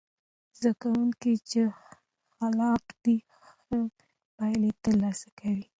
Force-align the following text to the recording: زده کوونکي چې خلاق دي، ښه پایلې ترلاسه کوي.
زده 0.59 0.71
کوونکي 0.81 1.31
چې 1.49 1.61
خلاق 2.33 2.83
دي، 3.03 3.17
ښه 3.65 3.79
پایلې 4.35 4.71
ترلاسه 4.83 5.27
کوي. 5.39 5.65